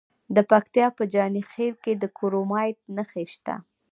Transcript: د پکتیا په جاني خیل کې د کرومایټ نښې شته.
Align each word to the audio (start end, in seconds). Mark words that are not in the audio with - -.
د 0.35 0.37
پکتیا 0.51 0.87
په 0.97 1.03
جاني 1.13 1.43
خیل 1.51 1.73
کې 1.83 1.93
د 2.01 2.03
کرومایټ 2.17 2.77
نښې 2.95 3.25
شته. 3.33 3.55